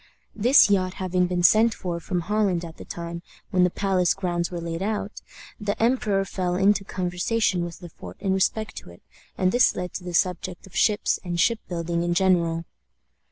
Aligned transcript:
This 0.35 0.67
yacht 0.71 0.95
having 0.95 1.27
been 1.27 1.43
sent 1.43 1.75
for 1.75 1.99
from 1.99 2.21
Holland 2.21 2.65
at 2.65 2.77
the 2.77 2.85
time 2.85 3.21
when 3.51 3.63
the 3.63 3.69
palace 3.69 4.15
grounds 4.15 4.49
were 4.49 4.59
laid 4.59 4.81
out, 4.81 5.21
the 5.59 5.79
emperor 5.79 6.25
fell 6.25 6.55
into 6.55 6.83
conversation 6.83 7.63
with 7.63 7.83
Le 7.83 7.89
Fort 7.89 8.17
in 8.19 8.33
respect 8.33 8.75
to 8.77 8.89
it, 8.89 9.03
and 9.37 9.51
this 9.51 9.75
led 9.75 9.93
to 9.93 10.03
the 10.03 10.15
subject 10.15 10.65
of 10.65 10.75
ships 10.75 11.19
and 11.23 11.39
ship 11.39 11.59
building 11.69 12.01
in 12.01 12.15
general. 12.15 12.65